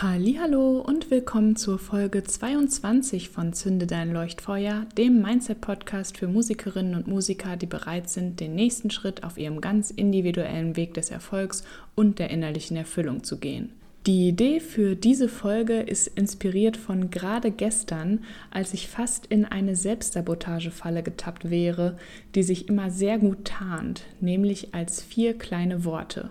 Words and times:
Hallo 0.00 0.78
und 0.78 1.10
willkommen 1.10 1.56
zur 1.56 1.76
Folge 1.76 2.22
22 2.22 3.30
von 3.30 3.52
Zünde 3.52 3.88
dein 3.88 4.12
Leuchtfeuer, 4.12 4.86
dem 4.96 5.20
Mindset 5.20 5.60
Podcast 5.60 6.18
für 6.18 6.28
Musikerinnen 6.28 6.94
und 6.94 7.08
Musiker, 7.08 7.56
die 7.56 7.66
bereit 7.66 8.08
sind, 8.08 8.38
den 8.38 8.54
nächsten 8.54 8.92
Schritt 8.92 9.24
auf 9.24 9.36
ihrem 9.36 9.60
ganz 9.60 9.90
individuellen 9.90 10.76
Weg 10.76 10.94
des 10.94 11.10
Erfolgs 11.10 11.64
und 11.96 12.20
der 12.20 12.30
innerlichen 12.30 12.76
Erfüllung 12.76 13.24
zu 13.24 13.38
gehen. 13.38 13.72
Die 14.06 14.28
Idee 14.28 14.60
für 14.60 14.94
diese 14.94 15.28
Folge 15.28 15.80
ist 15.80 16.06
inspiriert 16.06 16.76
von 16.76 17.10
gerade 17.10 17.50
gestern, 17.50 18.20
als 18.52 18.74
ich 18.74 18.86
fast 18.86 19.26
in 19.26 19.46
eine 19.46 19.74
Selbstsabotagefalle 19.74 21.02
getappt 21.02 21.50
wäre, 21.50 21.98
die 22.36 22.44
sich 22.44 22.68
immer 22.68 22.92
sehr 22.92 23.18
gut 23.18 23.46
tarnt, 23.46 24.04
nämlich 24.20 24.76
als 24.76 25.02
vier 25.02 25.36
kleine 25.36 25.84
Worte 25.84 26.30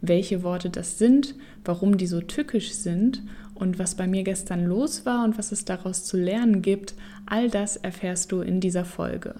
welche 0.00 0.42
Worte 0.42 0.70
das 0.70 0.98
sind, 0.98 1.34
warum 1.64 1.96
die 1.96 2.06
so 2.06 2.20
tückisch 2.20 2.72
sind 2.72 3.22
und 3.54 3.78
was 3.78 3.96
bei 3.96 4.06
mir 4.06 4.22
gestern 4.22 4.64
los 4.64 5.04
war 5.04 5.24
und 5.24 5.38
was 5.38 5.52
es 5.52 5.64
daraus 5.64 6.04
zu 6.04 6.16
lernen 6.16 6.62
gibt, 6.62 6.94
all 7.26 7.50
das 7.50 7.76
erfährst 7.76 8.32
du 8.32 8.40
in 8.40 8.60
dieser 8.60 8.84
Folge. 8.84 9.34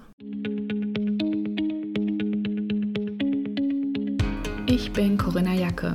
Ich 4.66 4.92
bin 4.92 5.16
Corinna 5.16 5.54
Jacke. 5.54 5.94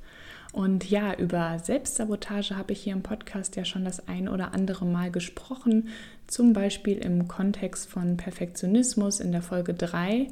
Und 0.51 0.89
ja, 0.89 1.13
über 1.15 1.59
Selbstsabotage 1.59 2.57
habe 2.57 2.73
ich 2.73 2.81
hier 2.81 2.93
im 2.93 3.03
Podcast 3.03 3.55
ja 3.55 3.63
schon 3.63 3.85
das 3.85 4.07
ein 4.07 4.27
oder 4.27 4.53
andere 4.53 4.85
Mal 4.85 5.11
gesprochen, 5.11 5.89
zum 6.27 6.53
Beispiel 6.53 6.97
im 6.97 7.27
Kontext 7.27 7.89
von 7.89 8.17
Perfektionismus 8.17 9.19
in 9.19 9.31
der 9.31 9.41
Folge 9.41 9.73
3 9.73 10.27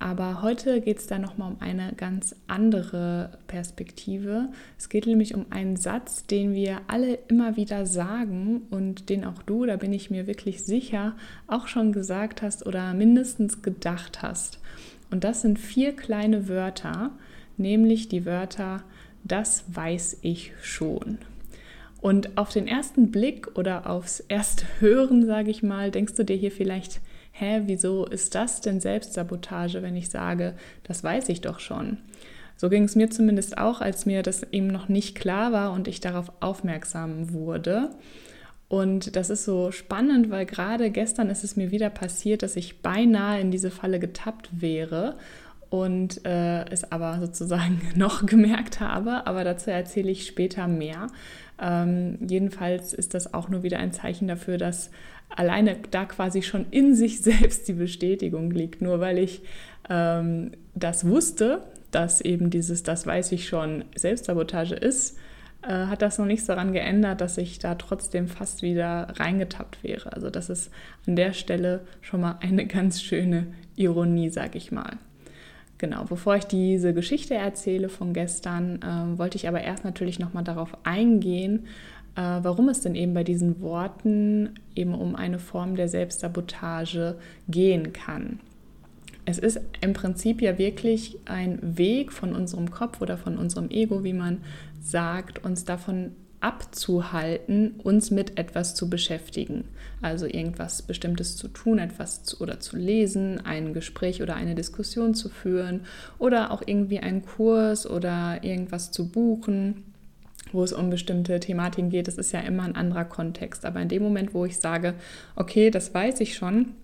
aber 0.00 0.40
heute 0.40 0.80
geht 0.80 0.98
es 0.98 1.06
da 1.06 1.18
nochmal 1.18 1.52
um 1.52 1.60
eine 1.60 1.92
ganz 1.94 2.34
andere 2.46 3.38
Perspektive. 3.48 4.48
Es 4.78 4.88
geht 4.88 5.06
nämlich 5.06 5.34
um 5.34 5.44
einen 5.50 5.76
Satz, 5.76 6.24
den 6.24 6.54
wir 6.54 6.80
alle 6.86 7.18
immer 7.28 7.56
wieder 7.56 7.84
sagen 7.84 8.62
und 8.70 9.10
den 9.10 9.26
auch 9.26 9.42
du, 9.42 9.66
da 9.66 9.76
bin 9.76 9.92
ich 9.92 10.10
mir 10.10 10.26
wirklich 10.26 10.64
sicher, 10.64 11.16
auch 11.46 11.68
schon 11.68 11.92
gesagt 11.92 12.40
hast 12.40 12.66
oder 12.66 12.94
mindestens 12.94 13.60
gedacht 13.60 14.22
hast. 14.22 14.58
Und 15.10 15.22
das 15.22 15.42
sind 15.42 15.58
vier 15.58 15.94
kleine 15.94 16.48
Wörter, 16.48 17.10
nämlich 17.58 18.08
die 18.08 18.24
Wörter, 18.24 18.82
das 19.24 19.64
weiß 19.68 20.18
ich 20.22 20.52
schon. 20.62 21.18
Und 22.00 22.38
auf 22.38 22.50
den 22.50 22.66
ersten 22.66 23.10
Blick 23.10 23.58
oder 23.58 23.88
aufs 23.88 24.20
erste 24.20 24.64
Hören, 24.80 25.26
sage 25.26 25.50
ich 25.50 25.62
mal, 25.62 25.90
denkst 25.90 26.14
du 26.14 26.24
dir 26.24 26.36
hier 26.36 26.50
vielleicht, 26.50 27.00
hä, 27.32 27.62
wieso 27.66 28.06
ist 28.06 28.34
das 28.34 28.60
denn 28.60 28.80
Selbstsabotage, 28.80 29.82
wenn 29.82 29.96
ich 29.96 30.08
sage, 30.08 30.54
das 30.84 31.04
weiß 31.04 31.28
ich 31.28 31.42
doch 31.42 31.60
schon? 31.60 31.98
So 32.56 32.68
ging 32.68 32.84
es 32.84 32.96
mir 32.96 33.10
zumindest 33.10 33.58
auch, 33.58 33.80
als 33.80 34.06
mir 34.06 34.22
das 34.22 34.42
eben 34.52 34.66
noch 34.66 34.88
nicht 34.88 35.14
klar 35.14 35.52
war 35.52 35.72
und 35.72 35.88
ich 35.88 36.00
darauf 36.00 36.32
aufmerksam 36.40 37.32
wurde. 37.32 37.90
Und 38.68 39.16
das 39.16 39.30
ist 39.30 39.44
so 39.44 39.72
spannend, 39.72 40.30
weil 40.30 40.46
gerade 40.46 40.90
gestern 40.90 41.28
ist 41.28 41.42
es 41.42 41.56
mir 41.56 41.70
wieder 41.70 41.90
passiert, 41.90 42.42
dass 42.42 42.56
ich 42.56 42.82
beinahe 42.82 43.40
in 43.40 43.50
diese 43.50 43.70
Falle 43.70 43.98
getappt 43.98 44.48
wäre 44.52 45.16
und 45.70 46.26
äh, 46.26 46.68
es 46.68 46.90
aber 46.90 47.18
sozusagen 47.20 47.80
noch 47.94 48.26
gemerkt 48.26 48.80
habe. 48.80 49.26
Aber 49.26 49.44
dazu 49.44 49.70
erzähle 49.70 50.10
ich 50.10 50.26
später 50.26 50.66
mehr. 50.68 51.06
Ähm, 51.60 52.18
jedenfalls 52.26 52.92
ist 52.92 53.14
das 53.14 53.32
auch 53.32 53.48
nur 53.48 53.62
wieder 53.62 53.78
ein 53.78 53.92
Zeichen 53.92 54.28
dafür, 54.28 54.58
dass 54.58 54.90
alleine 55.34 55.76
da 55.90 56.04
quasi 56.04 56.42
schon 56.42 56.66
in 56.70 56.94
sich 56.94 57.20
selbst 57.22 57.68
die 57.68 57.74
Bestätigung 57.74 58.50
liegt. 58.50 58.82
Nur 58.82 59.00
weil 59.00 59.18
ich 59.18 59.42
ähm, 59.88 60.52
das 60.74 61.06
wusste, 61.06 61.62
dass 61.92 62.20
eben 62.20 62.50
dieses, 62.50 62.82
das 62.82 63.06
weiß 63.06 63.32
ich 63.32 63.48
schon, 63.48 63.84
Selbstsabotage 63.94 64.74
ist, 64.74 65.18
äh, 65.62 65.86
hat 65.86 66.02
das 66.02 66.18
noch 66.18 66.26
nichts 66.26 66.46
daran 66.46 66.72
geändert, 66.72 67.20
dass 67.20 67.38
ich 67.38 67.58
da 67.58 67.74
trotzdem 67.74 68.28
fast 68.28 68.62
wieder 68.62 69.08
reingetappt 69.16 69.84
wäre. 69.84 70.12
Also 70.12 70.30
das 70.30 70.50
ist 70.50 70.70
an 71.06 71.16
der 71.16 71.32
Stelle 71.32 71.80
schon 72.00 72.22
mal 72.22 72.38
eine 72.40 72.66
ganz 72.68 73.02
schöne 73.02 73.46
Ironie, 73.76 74.30
sag 74.30 74.56
ich 74.56 74.72
mal. 74.72 74.98
Genau, 75.80 76.04
bevor 76.04 76.36
ich 76.36 76.44
diese 76.44 76.92
Geschichte 76.92 77.32
erzähle 77.32 77.88
von 77.88 78.12
gestern, 78.12 78.82
äh, 78.82 79.18
wollte 79.18 79.36
ich 79.36 79.48
aber 79.48 79.62
erst 79.62 79.82
natürlich 79.82 80.18
nochmal 80.18 80.44
darauf 80.44 80.76
eingehen, 80.84 81.68
äh, 82.16 82.20
warum 82.20 82.68
es 82.68 82.82
denn 82.82 82.94
eben 82.94 83.14
bei 83.14 83.24
diesen 83.24 83.62
Worten 83.62 84.50
eben 84.74 84.94
um 84.94 85.16
eine 85.16 85.38
Form 85.38 85.76
der 85.76 85.88
Selbstsabotage 85.88 87.16
gehen 87.48 87.94
kann. 87.94 88.40
Es 89.24 89.38
ist 89.38 89.58
im 89.80 89.94
Prinzip 89.94 90.42
ja 90.42 90.58
wirklich 90.58 91.16
ein 91.24 91.58
Weg 91.62 92.12
von 92.12 92.34
unserem 92.36 92.70
Kopf 92.70 93.00
oder 93.00 93.16
von 93.16 93.38
unserem 93.38 93.70
Ego, 93.70 94.04
wie 94.04 94.12
man 94.12 94.42
sagt, 94.82 95.42
uns 95.46 95.64
davon 95.64 96.12
abzuhalten, 96.40 97.72
uns 97.82 98.10
mit 98.10 98.38
etwas 98.38 98.74
zu 98.74 98.88
beschäftigen. 98.88 99.64
Also 100.02 100.26
irgendwas 100.26 100.82
Bestimmtes 100.82 101.36
zu 101.36 101.48
tun, 101.48 101.78
etwas 101.78 102.22
zu, 102.22 102.40
oder 102.40 102.60
zu 102.60 102.76
lesen, 102.76 103.44
ein 103.44 103.74
Gespräch 103.74 104.22
oder 104.22 104.34
eine 104.34 104.54
Diskussion 104.54 105.14
zu 105.14 105.28
führen 105.28 105.82
oder 106.18 106.50
auch 106.50 106.62
irgendwie 106.64 107.00
einen 107.00 107.24
Kurs 107.24 107.88
oder 107.88 108.42
irgendwas 108.42 108.90
zu 108.90 109.08
buchen 109.08 109.84
wo 110.52 110.64
es 110.64 110.72
um 110.72 110.90
bestimmte 110.90 111.38
Thematiken 111.38 111.90
geht, 111.90 112.08
das 112.08 112.18
ist 112.18 112.32
ja 112.32 112.40
immer 112.40 112.64
ein 112.64 112.74
anderer 112.74 113.04
Kontext. 113.04 113.64
Aber 113.64 113.80
in 113.80 113.88
dem 113.88 114.02
Moment, 114.02 114.34
wo 114.34 114.44
ich 114.44 114.58
sage, 114.58 114.94
okay, 115.36 115.70
das 115.70 115.94
weiß 115.94 116.20
ich 116.20 116.34
schon, 116.34 116.74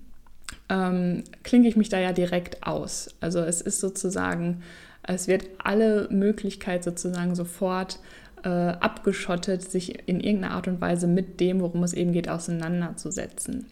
ähm, 0.69 1.25
klinge 1.43 1.69
ich 1.69 1.77
mich 1.77 1.89
da 1.89 1.99
ja 1.99 2.13
direkt 2.13 2.65
aus. 2.67 3.15
Also 3.21 3.41
es 3.41 3.61
ist 3.61 3.81
sozusagen, 3.81 4.63
es 5.03 5.29
wird 5.29 5.45
alle 5.59 6.09
Möglichkeit 6.11 6.85
sozusagen 6.85 7.35
sofort 7.35 7.99
äh, 8.45 8.49
abgeschottet, 8.49 9.63
sich 9.63 10.09
in 10.09 10.21
irgendeiner 10.21 10.55
Art 10.55 10.69
und 10.69 10.81
Weise 10.81 11.07
mit 11.07 11.41
dem, 11.41 11.61
worum 11.61 11.83
es 11.83 11.93
eben 11.93 12.13
geht, 12.13 12.29
auseinanderzusetzen. 12.29 13.67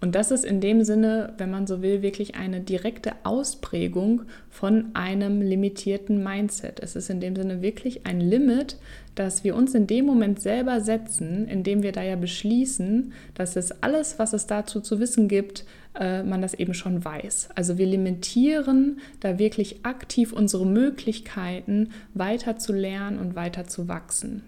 Und 0.00 0.14
das 0.14 0.30
ist 0.30 0.44
in 0.44 0.60
dem 0.60 0.84
Sinne, 0.84 1.32
wenn 1.38 1.50
man 1.50 1.66
so 1.66 1.80
will, 1.80 2.02
wirklich 2.02 2.34
eine 2.34 2.60
direkte 2.60 3.12
Ausprägung 3.22 4.22
von 4.50 4.90
einem 4.94 5.40
limitierten 5.40 6.22
Mindset. 6.22 6.80
Es 6.80 6.96
ist 6.96 7.08
in 7.08 7.20
dem 7.20 7.34
Sinne 7.34 7.62
wirklich 7.62 8.04
ein 8.04 8.20
Limit, 8.20 8.76
das 9.14 9.42
wir 9.42 9.56
uns 9.56 9.74
in 9.74 9.86
dem 9.86 10.04
Moment 10.04 10.40
selber 10.40 10.82
setzen, 10.82 11.48
indem 11.48 11.82
wir 11.82 11.92
da 11.92 12.02
ja 12.02 12.16
beschließen, 12.16 13.14
dass 13.34 13.56
es 13.56 13.82
alles, 13.82 14.18
was 14.18 14.34
es 14.34 14.46
dazu 14.46 14.80
zu 14.80 15.00
wissen 15.00 15.28
gibt, 15.28 15.64
äh, 15.98 16.22
man 16.22 16.42
das 16.42 16.52
eben 16.52 16.74
schon 16.74 17.02
weiß. 17.02 17.48
Also 17.54 17.78
wir 17.78 17.86
limitieren 17.86 19.00
da 19.20 19.38
wirklich 19.38 19.86
aktiv 19.86 20.34
unsere 20.34 20.66
Möglichkeiten, 20.66 21.88
weiter 22.12 22.58
zu 22.58 22.74
lernen 22.74 23.18
und 23.18 23.34
weiter 23.34 23.66
zu 23.66 23.88
wachsen. 23.88 24.42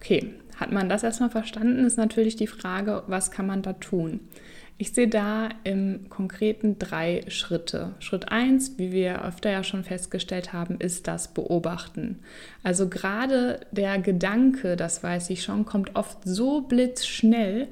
Okay, 0.00 0.34
hat 0.56 0.72
man 0.72 0.88
das 0.88 1.02
erstmal 1.02 1.30
verstanden, 1.30 1.84
ist 1.84 1.98
natürlich 1.98 2.36
die 2.36 2.46
Frage, 2.46 3.02
was 3.06 3.30
kann 3.30 3.46
man 3.46 3.62
da 3.62 3.74
tun? 3.74 4.20
Ich 4.78 4.94
sehe 4.94 5.08
da 5.08 5.50
im 5.62 6.08
Konkreten 6.08 6.78
drei 6.78 7.22
Schritte. 7.28 7.92
Schritt 7.98 8.32
1, 8.32 8.78
wie 8.78 8.92
wir 8.92 9.26
öfter 9.26 9.50
ja 9.50 9.62
schon 9.62 9.84
festgestellt 9.84 10.54
haben, 10.54 10.76
ist 10.78 11.06
das 11.06 11.28
Beobachten. 11.28 12.20
Also 12.62 12.88
gerade 12.88 13.60
der 13.72 13.98
Gedanke, 13.98 14.76
das 14.76 15.02
weiß 15.02 15.28
ich 15.28 15.42
schon, 15.42 15.66
kommt 15.66 15.96
oft 15.96 16.20
so 16.24 16.62
blitzschnell 16.62 17.68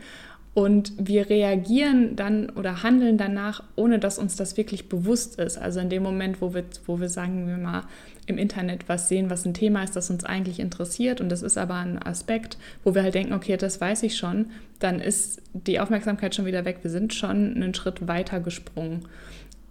und 0.52 0.92
wir 0.98 1.30
reagieren 1.30 2.14
dann 2.14 2.50
oder 2.50 2.82
handeln 2.82 3.16
danach, 3.16 3.62
ohne 3.74 3.98
dass 3.98 4.18
uns 4.18 4.36
das 4.36 4.58
wirklich 4.58 4.90
bewusst 4.90 5.38
ist. 5.38 5.56
Also 5.56 5.80
in 5.80 5.88
dem 5.88 6.02
Moment, 6.02 6.42
wo 6.42 6.52
wir, 6.52 6.64
wo 6.84 7.00
wir 7.00 7.08
sagen 7.08 7.46
wir 7.46 7.56
mal, 7.56 7.84
im 8.28 8.38
Internet 8.38 8.88
was 8.88 9.08
sehen, 9.08 9.30
was 9.30 9.44
ein 9.44 9.54
Thema 9.54 9.82
ist, 9.82 9.96
das 9.96 10.10
uns 10.10 10.24
eigentlich 10.24 10.60
interessiert 10.60 11.20
und 11.20 11.30
das 11.30 11.42
ist 11.42 11.58
aber 11.58 11.74
ein 11.74 12.00
Aspekt, 12.00 12.58
wo 12.84 12.94
wir 12.94 13.02
halt 13.02 13.14
denken, 13.14 13.32
okay, 13.32 13.56
das 13.56 13.80
weiß 13.80 14.02
ich 14.04 14.16
schon, 14.16 14.50
dann 14.78 15.00
ist 15.00 15.42
die 15.52 15.80
Aufmerksamkeit 15.80 16.34
schon 16.34 16.46
wieder 16.46 16.64
weg. 16.64 16.78
Wir 16.82 16.90
sind 16.90 17.14
schon 17.14 17.54
einen 17.56 17.74
Schritt 17.74 18.06
weiter 18.06 18.40
gesprungen. 18.40 19.06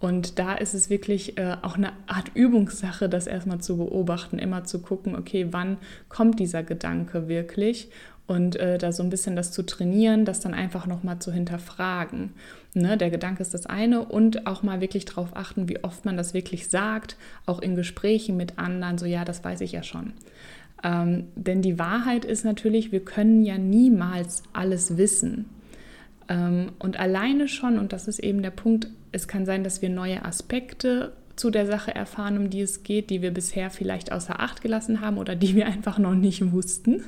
Und 0.00 0.38
da 0.38 0.54
ist 0.54 0.74
es 0.74 0.90
wirklich 0.90 1.38
äh, 1.38 1.56
auch 1.62 1.76
eine 1.76 1.92
Art 2.06 2.30
Übungssache, 2.34 3.08
das 3.08 3.26
erstmal 3.26 3.58
zu 3.58 3.78
beobachten, 3.78 4.38
immer 4.38 4.64
zu 4.64 4.80
gucken, 4.80 5.16
okay, 5.16 5.48
wann 5.50 5.78
kommt 6.08 6.38
dieser 6.38 6.62
Gedanke 6.62 7.26
wirklich 7.28 7.88
und 8.28 8.56
äh, 8.56 8.78
da 8.78 8.92
so 8.92 9.02
ein 9.02 9.08
bisschen 9.08 9.34
das 9.34 9.50
zu 9.50 9.64
trainieren, 9.64 10.24
das 10.24 10.40
dann 10.40 10.54
einfach 10.54 10.86
nochmal 10.86 11.18
zu 11.18 11.32
hinterfragen. 11.32 12.34
Ne, 12.74 12.96
der 12.96 13.10
Gedanke 13.10 13.42
ist 13.42 13.54
das 13.54 13.66
eine 13.66 14.04
und 14.04 14.46
auch 14.46 14.62
mal 14.62 14.80
wirklich 14.80 15.06
darauf 15.06 15.34
achten, 15.34 15.68
wie 15.68 15.82
oft 15.82 16.04
man 16.04 16.16
das 16.16 16.34
wirklich 16.34 16.68
sagt, 16.68 17.16
auch 17.46 17.60
in 17.60 17.74
Gesprächen 17.74 18.36
mit 18.36 18.58
anderen, 18.58 18.98
so 18.98 19.06
ja, 19.06 19.24
das 19.24 19.42
weiß 19.42 19.62
ich 19.62 19.72
ja 19.72 19.82
schon. 19.82 20.12
Ähm, 20.84 21.24
denn 21.34 21.62
die 21.62 21.78
Wahrheit 21.78 22.26
ist 22.26 22.44
natürlich, 22.44 22.92
wir 22.92 23.04
können 23.04 23.42
ja 23.42 23.56
niemals 23.56 24.42
alles 24.52 24.98
wissen. 24.98 25.46
Ähm, 26.28 26.72
und 26.78 27.00
alleine 27.00 27.48
schon, 27.48 27.78
und 27.78 27.94
das 27.94 28.06
ist 28.08 28.18
eben 28.18 28.42
der 28.42 28.50
Punkt, 28.50 28.88
es 29.10 29.26
kann 29.26 29.46
sein, 29.46 29.64
dass 29.64 29.80
wir 29.80 29.88
neue 29.88 30.24
Aspekte 30.24 31.14
zu 31.34 31.50
der 31.50 31.66
Sache 31.66 31.94
erfahren, 31.94 32.36
um 32.36 32.50
die 32.50 32.60
es 32.60 32.82
geht, 32.82 33.08
die 33.08 33.22
wir 33.22 33.32
bisher 33.32 33.70
vielleicht 33.70 34.12
außer 34.12 34.38
Acht 34.40 34.60
gelassen 34.60 35.00
haben 35.00 35.16
oder 35.16 35.34
die 35.34 35.54
wir 35.54 35.66
einfach 35.74 35.98
noch 35.98 36.14
nicht 36.14 36.52
wussten. 36.52 37.02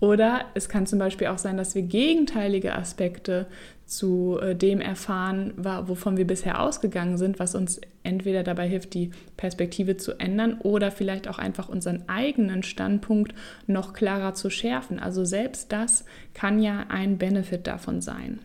Oder 0.00 0.46
es 0.54 0.70
kann 0.70 0.86
zum 0.86 0.98
Beispiel 0.98 1.26
auch 1.26 1.38
sein, 1.38 1.58
dass 1.58 1.74
wir 1.74 1.82
gegenteilige 1.82 2.74
Aspekte 2.74 3.46
zu 3.84 4.38
äh, 4.40 4.56
dem 4.56 4.80
erfahren, 4.80 5.52
wovon 5.56 6.16
wir 6.16 6.26
bisher 6.26 6.62
ausgegangen 6.62 7.18
sind, 7.18 7.38
was 7.38 7.54
uns 7.54 7.80
entweder 8.02 8.42
dabei 8.42 8.66
hilft, 8.66 8.94
die 8.94 9.10
Perspektive 9.36 9.98
zu 9.98 10.18
ändern 10.18 10.58
oder 10.60 10.90
vielleicht 10.90 11.28
auch 11.28 11.38
einfach 11.38 11.68
unseren 11.68 12.08
eigenen 12.08 12.62
Standpunkt 12.62 13.34
noch 13.66 13.92
klarer 13.92 14.32
zu 14.32 14.48
schärfen. 14.48 14.98
Also 14.98 15.24
selbst 15.24 15.70
das 15.70 16.06
kann 16.32 16.62
ja 16.62 16.86
ein 16.88 17.18
Benefit 17.18 17.66
davon 17.66 18.00
sein. 18.00 18.38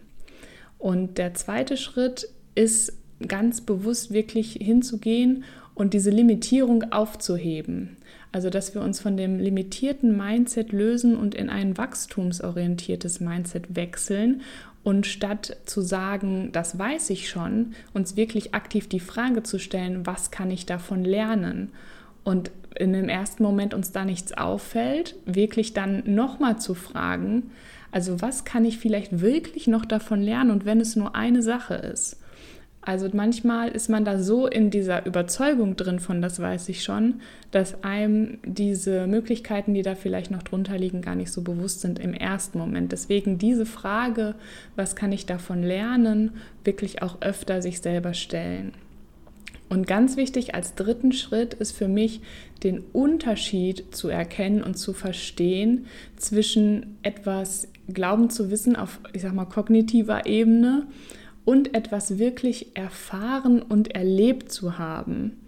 Und 0.78 1.18
der 1.18 1.36
zweite 1.36 1.78
Schritt 1.78 2.28
ist 2.56 2.94
ganz 3.26 3.62
bewusst 3.62 4.12
wirklich 4.12 4.54
hinzugehen 4.60 5.46
und 5.76 5.94
diese 5.94 6.10
Limitierung 6.10 6.92
aufzuheben. 6.92 7.98
Also 8.32 8.50
dass 8.50 8.74
wir 8.74 8.82
uns 8.82 9.00
von 9.00 9.16
dem 9.16 9.40
limitierten 9.40 10.18
Mindset 10.18 10.72
lösen 10.72 11.16
und 11.16 11.36
in 11.36 11.50
ein 11.50 11.78
wachstumsorientiertes 11.78 13.20
Mindset 13.20 13.76
wechseln 13.76 14.42
und 14.84 15.06
statt 15.06 15.58
zu 15.66 15.82
sagen, 15.82 16.50
das 16.52 16.78
weiß 16.78 17.12
ich 17.12 17.30
schon, 17.30 17.74
uns 17.94 18.18
wirklich 18.18 18.54
aktiv 18.54 18.90
die 18.90 19.00
Frage 19.00 19.44
zu 19.44 19.58
stellen, 19.58 20.06
was 20.06 20.32
kann 20.32 20.52
ich 20.52 20.66
davon 20.66 21.04
lernen? 21.04 21.72
Und 22.24 22.52
in 22.76 22.94
dem 22.94 23.08
ersten 23.08 23.44
Moment 23.44 23.74
uns 23.74 23.92
da 23.92 24.04
nichts 24.04 24.34
auffällt, 24.34 25.16
wirklich 25.26 25.74
dann 25.74 26.04
nochmal 26.06 26.60
zu 26.60 26.74
fragen, 26.74 27.52
also 27.92 28.22
was 28.22 28.44
kann 28.44 28.66
ich 28.66 28.78
vielleicht 28.78 29.22
wirklich 29.22 29.68
noch 29.68 29.86
davon 29.86 30.22
lernen 30.22 30.52
und 30.52 30.66
wenn 30.66 30.82
es 30.82 30.98
nur 30.98 31.16
eine 31.16 31.42
Sache 31.42 31.76
ist? 31.76 32.18
Also 32.86 33.10
manchmal 33.12 33.70
ist 33.70 33.90
man 33.90 34.06
da 34.06 34.20
so 34.20 34.46
in 34.46 34.70
dieser 34.70 35.08
Überzeugung 35.08 35.76
drin 35.76 36.00
von, 36.00 36.22
das 36.22 36.40
weiß 36.40 36.70
ich 36.70 36.84
schon, 36.84 37.16
dass 37.50 37.84
einem 37.84 38.38
diese 38.46 39.08
Möglichkeiten, 39.08 39.74
die 39.74 39.82
da 39.82 39.96
vielleicht 39.96 40.30
noch 40.30 40.44
drunter 40.44 40.78
liegen, 40.78 41.02
gar 41.02 41.16
nicht 41.16 41.32
so 41.32 41.42
bewusst 41.42 41.82
sind 41.82 41.98
im 41.98 42.14
ersten 42.14 42.60
Moment. 42.60 42.92
Deswegen 42.92 43.40
diese 43.40 43.66
Frage, 43.66 44.36
was 44.76 44.96
kann 44.96 45.12
ich 45.12 45.26
davon 45.26 45.64
lernen, 45.64 46.32
wirklich 46.64 47.02
auch 47.02 47.22
öfter 47.22 47.64
sich 47.64 47.82
selber 47.82 48.14
stellen. 48.14 48.74
Und 49.68 49.88
ganz 49.88 50.16
wichtig 50.16 50.54
als 50.54 50.76
dritten 50.76 51.12
Schritt 51.12 51.56
ist 51.56 51.72
für 51.72 51.88
mich, 51.88 52.22
den 52.64 52.84
Unterschied 52.94 53.96
zu 53.96 54.10
erkennen 54.10 54.62
und 54.62 54.78
zu 54.78 54.94
verstehen 54.94 55.88
zwischen 56.18 56.98
etwas 57.02 57.68
Glauben 57.92 58.30
zu 58.30 58.52
wissen 58.52 58.76
auf, 58.76 59.00
ich 59.14 59.24
sag 59.24 59.34
mal, 59.34 59.46
kognitiver 59.46 60.28
Ebene 60.28 60.86
und 61.46 61.74
etwas 61.76 62.18
wirklich 62.18 62.76
erfahren 62.76 63.62
und 63.62 63.96
erlebt 63.96 64.52
zu 64.52 64.78
haben. 64.78 65.40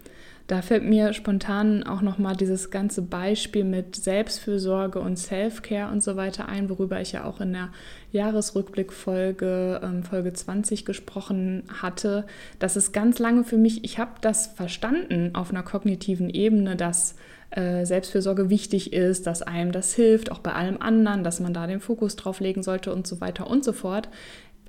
Da 0.48 0.62
fällt 0.62 0.82
mir 0.82 1.12
spontan 1.12 1.82
auch 1.82 2.00
noch 2.00 2.16
mal 2.16 2.34
dieses 2.34 2.70
ganze 2.70 3.02
Beispiel 3.02 3.64
mit 3.64 3.96
Selbstfürsorge 3.96 4.98
und 4.98 5.18
Self-Care 5.18 5.92
und 5.92 6.02
so 6.02 6.16
weiter 6.16 6.48
ein, 6.48 6.70
worüber 6.70 7.02
ich 7.02 7.12
ja 7.12 7.24
auch 7.24 7.42
in 7.42 7.52
der 7.52 7.68
Jahresrückblickfolge 8.12 9.82
ähm, 9.84 10.02
Folge 10.04 10.32
20 10.32 10.86
gesprochen 10.86 11.64
hatte. 11.82 12.24
Das 12.58 12.76
ist 12.76 12.92
ganz 12.92 13.18
lange 13.18 13.44
für 13.44 13.58
mich, 13.58 13.84
ich 13.84 13.98
habe 13.98 14.12
das 14.22 14.46
verstanden 14.46 15.34
auf 15.34 15.50
einer 15.50 15.62
kognitiven 15.62 16.30
Ebene, 16.30 16.76
dass 16.76 17.16
äh, 17.50 17.84
Selbstfürsorge 17.84 18.48
wichtig 18.48 18.94
ist, 18.94 19.26
dass 19.26 19.42
einem 19.42 19.72
das 19.72 19.94
hilft, 19.94 20.32
auch 20.32 20.38
bei 20.38 20.54
allem 20.54 20.80
anderen, 20.80 21.24
dass 21.24 21.40
man 21.40 21.52
da 21.52 21.66
den 21.66 21.80
Fokus 21.80 22.16
drauf 22.16 22.40
legen 22.40 22.62
sollte 22.62 22.92
und 22.92 23.06
so 23.06 23.20
weiter 23.20 23.48
und 23.48 23.64
so 23.64 23.74
fort 23.74 24.08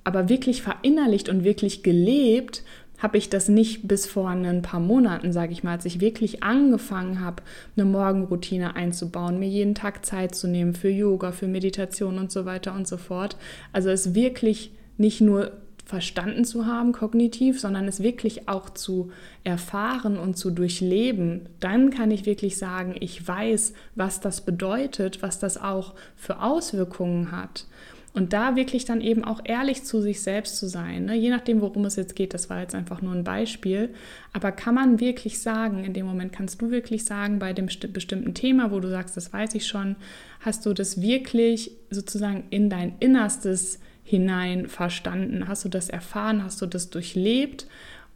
aber 0.04 0.30
wirklich 0.30 0.62
verinnerlicht 0.62 1.30
und 1.30 1.44
wirklich 1.44 1.84
gelebt 1.84 2.64
habe 3.00 3.18
ich 3.18 3.30
das 3.30 3.48
nicht 3.48 3.88
bis 3.88 4.06
vor 4.06 4.30
ein 4.30 4.62
paar 4.62 4.82
Monaten, 4.82 5.32
sage 5.32 5.54
ich 5.54 5.64
mal, 5.64 5.72
als 5.72 5.86
ich 5.86 6.02
wirklich 6.02 6.44
angefangen 6.44 7.22
habe, 7.22 7.42
eine 7.76 7.86
Morgenroutine 7.86 8.76
einzubauen, 8.76 9.40
mir 9.40 9.48
jeden 9.48 9.74
Tag 9.74 10.06
Zeit 10.06 10.36
zu 10.36 10.48
nehmen 10.48 10.76
für 10.76 10.90
Yoga, 10.90 11.32
für 11.32 11.48
Meditation 11.48 12.18
und 12.20 12.32
so 12.32 12.46
weiter 12.46 12.74
und 12.76 12.88
so 12.88 12.98
fort. 12.98 13.38
Also 13.72 13.90
es 13.90 14.16
wirklich 14.16 14.72
nicht 14.98 15.22
nur 15.22 15.54
verstanden 15.86 16.46
zu 16.46 16.68
haben, 16.68 16.92
kognitiv, 16.92 17.60
sondern 17.60 17.88
es 17.88 18.04
wirklich 18.04 18.48
auch 18.48 18.70
zu 18.70 19.12
erfahren 19.44 20.20
und 20.20 20.38
zu 20.38 20.52
durchleben, 20.52 21.48
dann 21.60 21.90
kann 21.90 22.12
ich 22.12 22.28
wirklich 22.28 22.58
sagen, 22.58 22.96
ich 23.00 23.28
weiß, 23.28 23.74
was 23.96 24.20
das 24.20 24.42
bedeutet, 24.42 25.24
was 25.24 25.40
das 25.40 25.60
auch 25.60 25.96
für 26.16 26.44
Auswirkungen 26.44 27.32
hat. 27.32 27.66
Und 28.14 28.34
da 28.34 28.56
wirklich 28.56 28.86
dann 28.86 29.02
eben 29.02 29.24
auch 29.24 29.40
ehrlich 29.44 29.84
zu 29.84 30.02
sich 30.02 30.22
selbst 30.22 30.58
zu 30.58 30.68
sein, 30.68 31.06
ne? 31.06 31.16
je 31.16 31.30
nachdem, 31.30 31.62
worum 31.62 31.86
es 31.86 31.96
jetzt 31.96 32.16
geht, 32.16 32.34
das 32.34 32.50
war 32.50 32.60
jetzt 32.60 32.74
einfach 32.74 33.04
nur 33.04 33.14
ein 33.14 33.24
Beispiel, 33.24 33.90
aber 34.34 34.52
kann 34.52 34.74
man 34.74 35.00
wirklich 35.00 35.40
sagen, 35.40 35.84
in 35.84 35.94
dem 35.94 36.08
Moment 36.08 36.32
kannst 36.32 36.60
du 36.62 36.72
wirklich 36.72 37.06
sagen, 37.06 37.38
bei 37.38 37.54
dem 37.54 37.68
bestimmten 37.68 38.34
Thema, 38.34 38.72
wo 38.72 38.80
du 38.80 38.90
sagst, 38.90 39.16
das 39.16 39.32
weiß 39.32 39.54
ich 39.54 39.68
schon, 39.68 39.96
hast 40.40 40.66
du 40.66 40.74
das 40.74 41.02
wirklich 41.02 41.72
sozusagen 41.92 42.46
in 42.50 42.70
dein 42.70 42.94
Innerstes 43.00 43.80
hinein 44.04 44.68
verstanden? 44.68 45.48
Hast 45.48 45.66
du 45.66 45.70
das 45.70 45.88
erfahren? 45.88 46.44
Hast 46.44 46.62
du 46.62 46.66
das 46.66 46.90
durchlebt? 46.90 47.68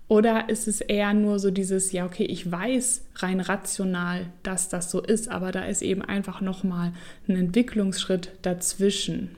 Oder 0.08 0.50
ist 0.50 0.68
es 0.68 0.82
eher 0.82 1.14
nur 1.14 1.40
so 1.40 1.52
dieses, 1.52 1.92
ja, 1.92 2.06
okay, 2.06 2.26
ich 2.26 2.52
weiß 2.52 3.06
rein 3.18 3.40
rational, 3.40 4.26
dass 4.42 4.70
das 4.70 4.92
so 4.92 5.02
ist, 5.02 5.30
aber 5.30 5.52
da 5.52 5.66
ist 5.66 5.82
eben 5.82 6.02
einfach 6.02 6.42
nochmal 6.42 6.94
ein 7.28 7.36
Entwicklungsschritt 7.36 8.32
dazwischen. 8.42 9.36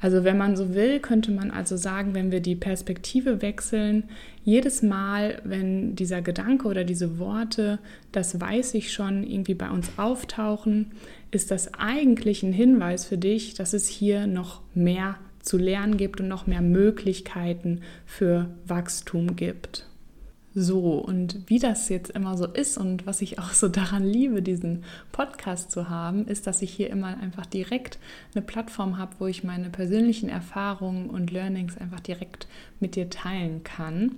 Also 0.00 0.24
wenn 0.24 0.36
man 0.36 0.56
so 0.56 0.74
will, 0.74 1.00
könnte 1.00 1.30
man 1.30 1.50
also 1.50 1.76
sagen, 1.76 2.14
wenn 2.14 2.30
wir 2.30 2.40
die 2.40 2.54
Perspektive 2.54 3.40
wechseln, 3.40 4.04
jedes 4.44 4.82
Mal, 4.82 5.40
wenn 5.44 5.96
dieser 5.96 6.20
Gedanke 6.20 6.68
oder 6.68 6.84
diese 6.84 7.18
Worte, 7.18 7.78
das 8.12 8.38
weiß 8.38 8.74
ich 8.74 8.92
schon, 8.92 9.24
irgendwie 9.24 9.54
bei 9.54 9.70
uns 9.70 9.90
auftauchen, 9.96 10.92
ist 11.30 11.50
das 11.50 11.72
eigentlich 11.74 12.42
ein 12.42 12.52
Hinweis 12.52 13.06
für 13.06 13.18
dich, 13.18 13.54
dass 13.54 13.72
es 13.72 13.88
hier 13.88 14.26
noch 14.26 14.60
mehr 14.74 15.16
zu 15.40 15.56
lernen 15.56 15.96
gibt 15.96 16.20
und 16.20 16.28
noch 16.28 16.46
mehr 16.46 16.62
Möglichkeiten 16.62 17.80
für 18.04 18.50
Wachstum 18.66 19.36
gibt. 19.36 19.86
So, 20.58 20.94
und 20.94 21.50
wie 21.50 21.58
das 21.58 21.90
jetzt 21.90 22.12
immer 22.12 22.38
so 22.38 22.46
ist 22.46 22.78
und 22.78 23.04
was 23.06 23.20
ich 23.20 23.38
auch 23.38 23.50
so 23.50 23.68
daran 23.68 24.02
liebe, 24.02 24.40
diesen 24.40 24.84
Podcast 25.12 25.70
zu 25.70 25.90
haben, 25.90 26.26
ist, 26.26 26.46
dass 26.46 26.62
ich 26.62 26.72
hier 26.72 26.88
immer 26.88 27.08
einfach 27.08 27.44
direkt 27.44 27.98
eine 28.34 28.40
Plattform 28.40 28.96
habe, 28.96 29.16
wo 29.18 29.26
ich 29.26 29.44
meine 29.44 29.68
persönlichen 29.68 30.30
Erfahrungen 30.30 31.10
und 31.10 31.30
Learnings 31.30 31.76
einfach 31.76 32.00
direkt 32.00 32.48
mit 32.80 32.96
dir 32.96 33.10
teilen 33.10 33.64
kann. 33.64 34.12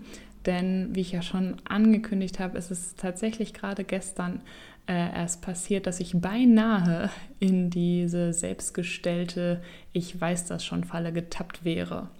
Denn 0.46 0.94
wie 0.94 1.00
ich 1.00 1.10
ja 1.10 1.22
schon 1.22 1.56
angekündigt 1.68 2.38
habe, 2.38 2.56
ist 2.56 2.70
es 2.70 2.94
tatsächlich 2.94 3.52
gerade 3.52 3.82
gestern 3.82 4.40
äh, 4.86 4.92
erst 4.92 5.42
passiert, 5.42 5.88
dass 5.88 5.98
ich 5.98 6.20
beinahe 6.20 7.10
in 7.40 7.68
diese 7.68 8.32
selbstgestellte 8.32 9.60
Ich 9.92 10.20
weiß 10.20 10.46
das 10.46 10.64
schon 10.64 10.84
Falle 10.84 11.12
getappt 11.12 11.64
wäre. 11.64 12.10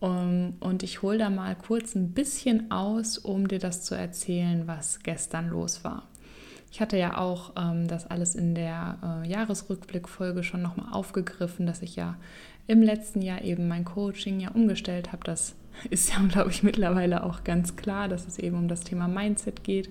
Um, 0.00 0.54
und 0.60 0.82
ich 0.82 1.02
hole 1.02 1.18
da 1.18 1.28
mal 1.28 1.54
kurz 1.54 1.94
ein 1.94 2.12
bisschen 2.12 2.70
aus, 2.70 3.18
um 3.18 3.48
dir 3.48 3.58
das 3.58 3.84
zu 3.84 3.94
erzählen, 3.94 4.66
was 4.66 5.00
gestern 5.00 5.48
los 5.48 5.84
war. 5.84 6.08
Ich 6.72 6.80
hatte 6.80 6.96
ja 6.96 7.18
auch 7.18 7.52
ähm, 7.56 7.86
das 7.86 8.06
alles 8.06 8.34
in 8.34 8.54
der 8.54 9.22
äh, 9.24 9.28
Jahresrückblickfolge 9.28 10.42
schon 10.42 10.62
nochmal 10.62 10.92
aufgegriffen, 10.92 11.66
dass 11.66 11.82
ich 11.82 11.96
ja 11.96 12.16
im 12.66 12.80
letzten 12.80 13.20
Jahr 13.20 13.42
eben 13.42 13.68
mein 13.68 13.84
Coaching 13.84 14.40
ja 14.40 14.52
umgestellt 14.52 15.12
habe. 15.12 15.24
Das 15.24 15.54
ist 15.90 16.10
ja, 16.10 16.20
glaube 16.28 16.50
ich, 16.50 16.62
mittlerweile 16.62 17.24
auch 17.24 17.44
ganz 17.44 17.76
klar, 17.76 18.08
dass 18.08 18.26
es 18.26 18.38
eben 18.38 18.56
um 18.56 18.68
das 18.68 18.80
Thema 18.80 19.06
Mindset 19.06 19.64
geht 19.64 19.90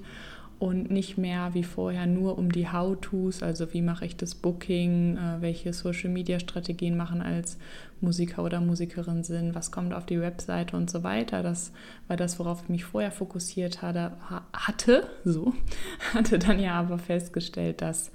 und 0.59 0.91
nicht 0.91 1.17
mehr 1.17 1.53
wie 1.53 1.63
vorher 1.63 2.05
nur 2.05 2.37
um 2.37 2.51
die 2.51 2.69
How-Tos, 2.69 3.41
also 3.41 3.73
wie 3.73 3.81
mache 3.81 4.05
ich 4.05 4.17
das 4.17 4.35
Booking, 4.35 5.15
äh, 5.17 5.41
welche 5.41 5.71
Social-Media-Strategien 5.71 6.97
machen 6.97 7.21
als 7.21 7.57
Musiker 8.01 8.43
oder 8.43 8.59
Musikerin 8.59 9.23
Sinn, 9.23 9.55
was 9.55 9.71
kommt 9.71 9.93
auf 9.93 10.05
die 10.05 10.19
Webseite 10.19 10.75
und 10.75 10.89
so 10.89 11.03
weiter. 11.03 11.43
Das 11.43 11.71
war 12.09 12.17
das, 12.17 12.39
worauf 12.39 12.63
ich 12.63 12.69
mich 12.69 12.83
vorher 12.83 13.11
fokussiert 13.11 13.81
hatte, 13.81 14.11
hatte 14.51 15.07
so, 15.23 15.53
hatte 16.13 16.39
dann 16.39 16.59
ja 16.59 16.73
aber 16.73 16.97
festgestellt, 16.97 17.81
dass 17.81 18.11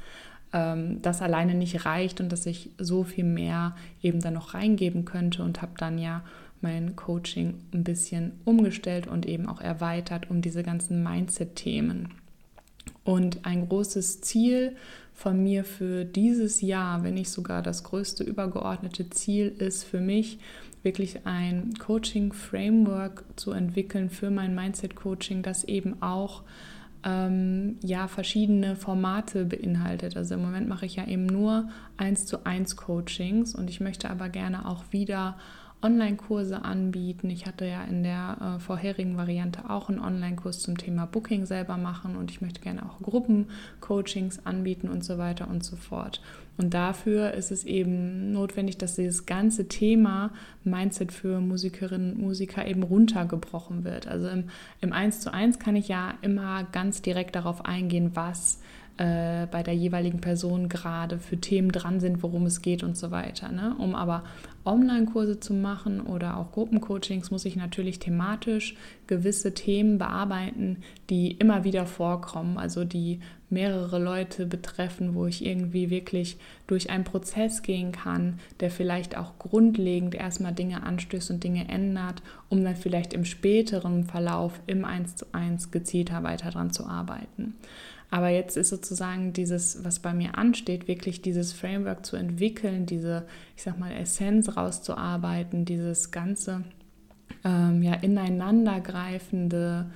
ähm, 0.52 1.00
das 1.00 1.22
alleine 1.22 1.54
nicht 1.54 1.86
reicht 1.86 2.20
und 2.20 2.30
dass 2.30 2.44
ich 2.44 2.70
so 2.76 3.04
viel 3.04 3.24
mehr 3.24 3.74
eben 4.02 4.20
dann 4.20 4.34
noch 4.34 4.52
reingeben 4.52 5.06
könnte 5.06 5.42
und 5.42 5.62
habe 5.62 5.72
dann 5.78 5.98
ja 5.98 6.22
mein 6.60 6.94
Coaching 6.94 7.54
ein 7.72 7.84
bisschen 7.84 8.32
umgestellt 8.44 9.06
und 9.06 9.24
eben 9.24 9.48
auch 9.48 9.62
erweitert 9.62 10.30
um 10.30 10.42
diese 10.42 10.62
ganzen 10.62 11.02
Mindset-Themen. 11.02 12.08
Und 13.04 13.44
ein 13.44 13.68
großes 13.68 14.20
Ziel 14.22 14.76
von 15.12 15.42
mir 15.42 15.64
für 15.64 16.04
dieses 16.04 16.60
Jahr, 16.60 17.04
wenn 17.04 17.14
nicht 17.14 17.30
sogar 17.30 17.62
das 17.62 17.84
größte 17.84 18.24
übergeordnete 18.24 19.10
Ziel 19.10 19.54
ist 19.58 19.84
für 19.84 20.00
mich, 20.00 20.38
wirklich 20.82 21.26
ein 21.26 21.74
Coaching-Framework 21.78 23.24
zu 23.36 23.52
entwickeln 23.52 24.10
für 24.10 24.30
mein 24.30 24.54
Mindset-Coaching, 24.54 25.42
das 25.42 25.64
eben 25.64 26.02
auch 26.02 26.42
ähm, 27.04 27.76
ja, 27.82 28.08
verschiedene 28.08 28.76
Formate 28.76 29.44
beinhaltet. 29.44 30.16
Also 30.16 30.34
im 30.34 30.42
Moment 30.42 30.68
mache 30.68 30.86
ich 30.86 30.96
ja 30.96 31.06
eben 31.06 31.26
nur 31.26 31.68
eins 31.96 32.26
zu 32.26 32.44
eins 32.44 32.76
Coachings 32.76 33.54
und 33.54 33.70
ich 33.70 33.80
möchte 33.80 34.10
aber 34.10 34.28
gerne 34.28 34.66
auch 34.66 34.84
wieder 34.90 35.36
Online-Kurse 35.84 36.64
anbieten. 36.64 37.28
Ich 37.28 37.46
hatte 37.46 37.66
ja 37.66 37.84
in 37.84 38.02
der 38.02 38.56
äh, 38.56 38.58
vorherigen 38.58 39.16
Variante 39.16 39.68
auch 39.68 39.90
einen 39.90 40.00
Online-Kurs 40.00 40.60
zum 40.60 40.78
Thema 40.78 41.06
Booking 41.06 41.44
selber 41.44 41.76
machen 41.76 42.16
und 42.16 42.30
ich 42.30 42.40
möchte 42.40 42.60
gerne 42.60 42.84
auch 42.84 43.00
Gruppencoachings 43.02 44.46
anbieten 44.46 44.88
und 44.88 45.04
so 45.04 45.18
weiter 45.18 45.46
und 45.48 45.62
so 45.62 45.76
fort. 45.76 46.22
Und 46.56 46.72
dafür 46.72 47.32
ist 47.32 47.50
es 47.50 47.64
eben 47.64 48.32
notwendig, 48.32 48.78
dass 48.78 48.94
dieses 48.94 49.26
ganze 49.26 49.68
Thema 49.68 50.32
Mindset 50.62 51.12
für 51.12 51.40
Musikerinnen 51.40 52.14
und 52.14 52.22
Musiker 52.22 52.66
eben 52.66 52.82
runtergebrochen 52.82 53.84
wird. 53.84 54.06
Also 54.06 54.28
im, 54.28 54.44
im 54.80 54.92
1 54.92 55.20
zu 55.20 55.34
1 55.34 55.58
kann 55.58 55.76
ich 55.76 55.88
ja 55.88 56.14
immer 56.22 56.64
ganz 56.64 57.02
direkt 57.02 57.34
darauf 57.34 57.64
eingehen, 57.64 58.12
was 58.14 58.60
äh, 58.96 59.46
bei 59.50 59.62
der 59.62 59.74
jeweiligen 59.74 60.20
Person 60.20 60.68
gerade 60.68 61.18
für 61.18 61.36
Themen 61.36 61.72
dran 61.72 61.98
sind, 61.98 62.22
worum 62.22 62.46
es 62.46 62.62
geht 62.62 62.84
und 62.84 62.96
so 62.96 63.10
weiter. 63.10 63.50
Ne? 63.50 63.74
Um 63.78 63.94
aber 63.94 64.22
Online-Kurse 64.64 65.40
zu 65.40 65.52
machen 65.52 66.00
oder 66.00 66.36
auch 66.36 66.52
Gruppencoachings, 66.52 67.30
muss 67.30 67.44
ich 67.44 67.56
natürlich 67.56 67.98
thematisch 67.98 68.76
gewisse 69.06 69.52
Themen 69.52 69.98
bearbeiten, 69.98 70.78
die 71.10 71.32
immer 71.32 71.64
wieder 71.64 71.86
vorkommen, 71.86 72.56
also 72.56 72.84
die 72.84 73.20
mehrere 73.50 73.98
Leute 73.98 74.46
betreffen, 74.46 75.14
wo 75.14 75.26
ich 75.26 75.44
irgendwie 75.44 75.90
wirklich 75.90 76.36
durch 76.66 76.90
einen 76.90 77.04
Prozess 77.04 77.62
gehen 77.62 77.92
kann, 77.92 78.38
der 78.60 78.70
vielleicht 78.70 79.16
auch 79.16 79.38
grundlegend 79.38 80.14
erstmal 80.14 80.52
Dinge 80.52 80.82
anstößt 80.82 81.30
und 81.30 81.42
Dinge 81.42 81.68
ändert, 81.68 82.22
um 82.48 82.62
dann 82.62 82.76
vielleicht 82.76 83.12
im 83.12 83.24
späteren 83.24 84.04
Verlauf 84.04 84.60
im 84.66 84.84
1 84.84 85.16
zu 85.16 85.26
1 85.32 85.70
gezielter 85.70 86.22
weiter 86.22 86.50
dran 86.50 86.70
zu 86.70 86.86
arbeiten. 86.86 87.54
Aber 88.14 88.28
jetzt 88.28 88.56
ist 88.56 88.68
sozusagen 88.68 89.32
dieses, 89.32 89.82
was 89.82 89.98
bei 89.98 90.14
mir 90.14 90.38
ansteht, 90.38 90.86
wirklich 90.86 91.20
dieses 91.20 91.52
Framework 91.52 92.06
zu 92.06 92.14
entwickeln, 92.14 92.86
diese, 92.86 93.26
ich 93.56 93.64
sag 93.64 93.76
mal, 93.76 93.90
Essenz 93.90 94.56
rauszuarbeiten, 94.56 95.64
dieses 95.64 96.12
ganze 96.12 96.62
ähm, 97.44 97.82
ja, 97.82 97.94
ineinandergreifende, 97.94 99.86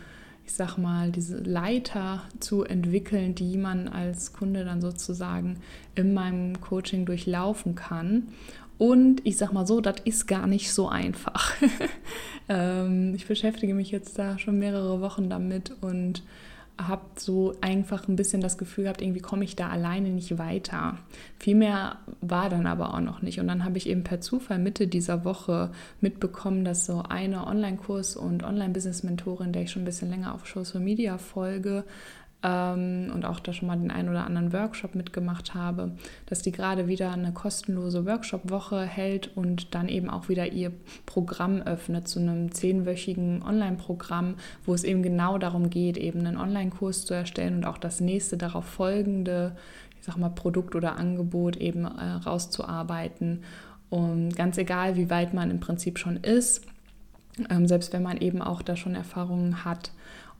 ich 0.44 0.52
sag 0.52 0.78
mal, 0.78 1.12
diese 1.12 1.36
Leiter 1.36 2.22
zu 2.40 2.64
entwickeln, 2.64 3.36
die 3.36 3.56
man 3.56 3.86
als 3.86 4.32
Kunde 4.32 4.64
dann 4.64 4.80
sozusagen 4.80 5.60
in 5.94 6.12
meinem 6.12 6.60
Coaching 6.60 7.06
durchlaufen 7.06 7.76
kann. 7.76 8.30
Und 8.78 9.24
ich 9.24 9.36
sag 9.36 9.52
mal 9.52 9.64
so, 9.64 9.80
das 9.80 10.00
ist 10.02 10.26
gar 10.26 10.48
nicht 10.48 10.72
so 10.72 10.88
einfach. 10.88 11.54
ähm, 12.48 13.14
ich 13.14 13.28
beschäftige 13.28 13.74
mich 13.74 13.92
jetzt 13.92 14.18
da 14.18 14.40
schon 14.40 14.58
mehrere 14.58 15.00
Wochen 15.00 15.30
damit 15.30 15.70
und 15.82 16.24
habe 16.78 17.02
so 17.16 17.54
einfach 17.60 18.06
ein 18.06 18.16
bisschen 18.16 18.40
das 18.40 18.56
Gefühl 18.56 18.84
gehabt, 18.84 19.02
irgendwie 19.02 19.20
komme 19.20 19.44
ich 19.44 19.56
da 19.56 19.68
alleine 19.68 20.10
nicht 20.10 20.38
weiter. 20.38 20.96
Viel 21.38 21.56
mehr 21.56 21.98
war 22.20 22.48
dann 22.48 22.66
aber 22.66 22.94
auch 22.94 23.00
noch 23.00 23.20
nicht. 23.20 23.40
Und 23.40 23.48
dann 23.48 23.64
habe 23.64 23.78
ich 23.78 23.88
eben 23.88 24.04
per 24.04 24.20
Zufall 24.20 24.58
Mitte 24.58 24.86
dieser 24.86 25.24
Woche 25.24 25.70
mitbekommen, 26.00 26.64
dass 26.64 26.86
so 26.86 27.02
eine 27.02 27.46
Online-Kurs- 27.46 28.16
und 28.16 28.44
Online-Business-Mentorin, 28.44 29.52
der 29.52 29.62
ich 29.62 29.72
schon 29.72 29.82
ein 29.82 29.86
bisschen 29.86 30.10
länger 30.10 30.34
auf 30.34 30.46
Social 30.46 30.80
Media 30.80 31.18
folge, 31.18 31.84
ähm, 32.42 33.10
und 33.12 33.24
auch 33.24 33.40
da 33.40 33.52
schon 33.52 33.66
mal 33.66 33.76
den 33.76 33.90
einen 33.90 34.08
oder 34.08 34.24
anderen 34.24 34.52
Workshop 34.52 34.94
mitgemacht 34.94 35.54
habe, 35.54 35.92
dass 36.26 36.42
die 36.42 36.52
gerade 36.52 36.86
wieder 36.86 37.10
eine 37.10 37.32
kostenlose 37.32 38.06
Workshop-Woche 38.06 38.82
hält 38.82 39.36
und 39.36 39.74
dann 39.74 39.88
eben 39.88 40.08
auch 40.08 40.28
wieder 40.28 40.52
ihr 40.52 40.72
Programm 41.04 41.62
öffnet 41.62 42.06
zu 42.06 42.20
einem 42.20 42.52
zehnwöchigen 42.52 43.42
Online-Programm, 43.42 44.36
wo 44.64 44.74
es 44.74 44.84
eben 44.84 45.02
genau 45.02 45.38
darum 45.38 45.68
geht, 45.68 45.96
eben 45.96 46.20
einen 46.20 46.36
Online-Kurs 46.36 47.06
zu 47.06 47.14
erstellen 47.14 47.56
und 47.56 47.66
auch 47.66 47.78
das 47.78 48.00
nächste 48.00 48.36
darauf 48.36 48.66
folgende, 48.66 49.56
ich 49.98 50.06
sag 50.06 50.16
mal, 50.16 50.28
Produkt 50.28 50.76
oder 50.76 50.96
Angebot 50.96 51.56
eben 51.56 51.84
äh, 51.84 52.10
rauszuarbeiten. 52.24 53.42
Und 53.90 54.36
ganz 54.36 54.58
egal, 54.58 54.96
wie 54.96 55.10
weit 55.10 55.34
man 55.34 55.50
im 55.50 55.58
Prinzip 55.58 55.98
schon 55.98 56.18
ist, 56.18 56.62
ähm, 57.50 57.66
selbst 57.66 57.92
wenn 57.92 58.02
man 58.02 58.18
eben 58.18 58.42
auch 58.42 58.62
da 58.62 58.76
schon 58.76 58.94
Erfahrungen 58.94 59.64
hat 59.64 59.90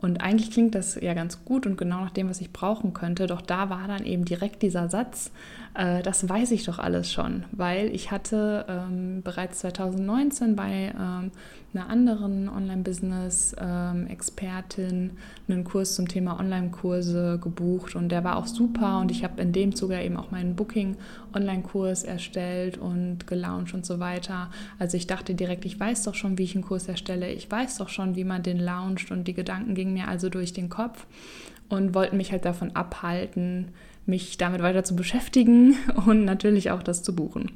und 0.00 0.21
eigentlich 0.21 0.50
klingt 0.50 0.75
das 0.75 0.95
ja 1.00 1.14
ganz 1.14 1.45
gut 1.45 1.67
und 1.67 1.76
genau 1.76 2.00
nach 2.00 2.11
dem, 2.11 2.28
was 2.28 2.40
ich 2.40 2.52
brauchen 2.52 2.95
könnte. 2.95 3.26
Doch 3.26 3.40
da 3.40 3.69
war 3.69 3.88
dann 3.88 4.05
eben 4.05 4.25
direkt 4.25 4.62
dieser 4.62 4.88
Satz, 4.88 5.33
äh, 5.79 6.03
das 6.03 6.29
weiß 6.29 6.51
ich 6.51 6.65
doch 6.65 6.79
alles 6.81 7.13
schon, 7.13 7.45
weil 7.53 7.95
ich 7.95 8.11
hatte 8.11 8.65
ähm, 8.69 9.23
bereits 9.23 9.61
2019 9.61 10.57
bei 10.57 10.93
ähm, 10.93 11.31
einer 11.73 11.89
anderen 11.89 12.49
Online-Business-Expertin 12.49 14.89
ähm, 14.89 15.13
einen 15.49 15.63
Kurs 15.63 15.95
zum 15.95 16.09
Thema 16.09 16.41
Online-Kurse 16.41 17.39
gebucht 17.41 17.95
und 17.95 18.09
der 18.09 18.25
war 18.25 18.39
auch 18.39 18.49
super 18.49 18.99
und 18.99 19.13
ich 19.13 19.23
habe 19.23 19.41
in 19.41 19.53
dem 19.53 19.77
Zuge 19.77 20.03
eben 20.03 20.17
auch 20.17 20.33
meinen 20.33 20.57
Booking-Online-Kurs 20.57 22.03
erstellt 22.03 22.77
und 22.77 23.29
gelauncht 23.29 23.73
und 23.73 23.87
so 23.87 24.01
weiter. 24.01 24.51
Also 24.81 24.97
ich 24.97 25.07
dachte 25.07 25.37
direkt, 25.37 25.65
ich 25.65 25.79
weiß 25.79 26.03
doch 26.03 26.17
schon, 26.17 26.39
wie 26.39 26.43
ich 26.43 26.57
einen 26.57 26.65
Kurs 26.65 26.89
erstelle, 26.89 27.31
ich 27.31 27.49
weiß 27.49 27.79
doch 27.79 27.89
schon, 27.89 28.17
wie 28.17 28.25
man 28.25 28.43
den 28.43 28.59
launcht 28.59 29.13
und 29.13 29.29
die 29.29 29.35
Gedanken 29.35 29.77
gingen 29.77 29.93
mir 29.93 30.09
also 30.09 30.29
durch 30.29 30.53
den 30.53 30.71
Kopf 30.71 31.07
und 31.69 31.95
wollten 31.95 32.17
mich 32.17 32.33
halt 32.33 32.45
davon 32.45 32.75
abhalten, 32.75 33.69
mich 34.09 34.38
damit 34.38 34.62
weiter 34.62 34.85
zu 34.85 34.97
beschäftigen 34.97 35.77
und 36.07 36.25
natürlich 36.25 36.71
auch 36.71 36.83
das 36.83 37.03
zu 37.03 37.15
buchen. 37.15 37.53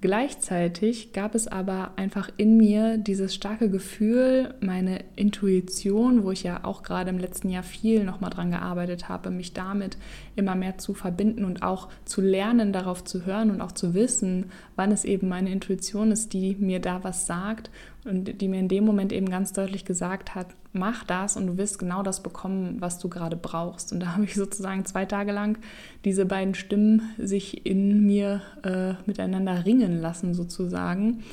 Gleichzeitig 0.00 1.12
gab 1.12 1.34
es 1.34 1.48
aber 1.48 1.90
einfach 1.96 2.30
in 2.36 2.56
mir 2.56 2.98
dieses 2.98 3.34
starke 3.34 3.68
Gefühl, 3.68 4.54
meine 4.60 5.04
Intuition, 5.16 6.22
wo 6.22 6.30
ich 6.30 6.44
ja 6.44 6.62
auch 6.62 6.84
gerade 6.84 7.10
im 7.10 7.18
letzten 7.18 7.50
Jahr 7.50 7.64
viel 7.64 8.04
nochmal 8.04 8.30
dran 8.30 8.52
gearbeitet 8.52 9.08
habe, 9.08 9.30
mich 9.30 9.54
damit 9.54 9.96
immer 10.38 10.54
mehr 10.54 10.78
zu 10.78 10.94
verbinden 10.94 11.44
und 11.44 11.62
auch 11.62 11.88
zu 12.04 12.20
lernen, 12.20 12.72
darauf 12.72 13.04
zu 13.04 13.26
hören 13.26 13.50
und 13.50 13.60
auch 13.60 13.72
zu 13.72 13.92
wissen, 13.94 14.46
wann 14.76 14.92
es 14.92 15.04
eben 15.04 15.28
meine 15.28 15.50
Intuition 15.50 16.10
ist, 16.12 16.32
die 16.32 16.56
mir 16.58 16.80
da 16.80 17.04
was 17.04 17.26
sagt 17.26 17.70
und 18.04 18.40
die 18.40 18.48
mir 18.48 18.60
in 18.60 18.68
dem 18.68 18.84
Moment 18.84 19.12
eben 19.12 19.28
ganz 19.28 19.52
deutlich 19.52 19.84
gesagt 19.84 20.34
hat, 20.34 20.46
mach 20.72 21.04
das 21.04 21.36
und 21.36 21.46
du 21.46 21.56
wirst 21.58 21.78
genau 21.78 22.02
das 22.02 22.22
bekommen, 22.22 22.76
was 22.80 22.98
du 22.98 23.08
gerade 23.08 23.36
brauchst. 23.36 23.92
Und 23.92 24.00
da 24.00 24.14
habe 24.14 24.24
ich 24.24 24.34
sozusagen 24.34 24.84
zwei 24.84 25.04
Tage 25.04 25.32
lang 25.32 25.58
diese 26.04 26.24
beiden 26.24 26.54
Stimmen 26.54 27.02
sich 27.18 27.66
in 27.66 28.06
mir 28.06 28.42
äh, 28.62 28.94
miteinander 29.06 29.66
ringen 29.66 30.00
lassen, 30.00 30.34
sozusagen. 30.34 31.24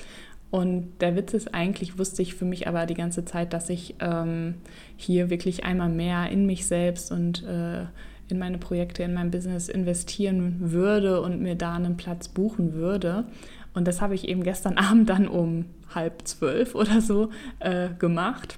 Und 0.51 1.01
der 1.01 1.15
Witz 1.15 1.33
ist 1.33 1.53
eigentlich, 1.53 1.97
wusste 1.97 2.21
ich 2.21 2.35
für 2.35 2.45
mich 2.45 2.67
aber 2.67 2.85
die 2.85 2.93
ganze 2.93 3.25
Zeit, 3.25 3.51
dass 3.51 3.69
ich 3.69 3.95
ähm, 3.99 4.55
hier 4.95 5.29
wirklich 5.29 5.65
einmal 5.65 5.89
mehr 5.89 6.29
in 6.29 6.45
mich 6.45 6.65
selbst 6.65 7.11
und 7.11 7.43
äh, 7.43 7.85
in 8.27 8.39
meine 8.39 8.57
Projekte, 8.57 9.03
in 9.03 9.13
mein 9.13 9.31
Business 9.31 9.69
investieren 9.69 10.55
würde 10.59 11.21
und 11.21 11.41
mir 11.41 11.55
da 11.55 11.75
einen 11.75 11.97
Platz 11.97 12.27
buchen 12.27 12.73
würde. 12.73 13.25
Und 13.73 13.87
das 13.87 14.01
habe 14.01 14.15
ich 14.15 14.27
eben 14.27 14.43
gestern 14.43 14.77
Abend 14.77 15.09
dann 15.09 15.27
um 15.27 15.65
halb 15.93 16.27
zwölf 16.27 16.75
oder 16.75 17.01
so 17.01 17.29
äh, 17.59 17.89
gemacht. 17.99 18.57